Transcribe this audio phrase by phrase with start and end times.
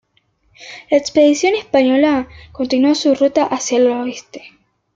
[0.89, 4.43] La expedición española continuó su ruta hacia el oeste.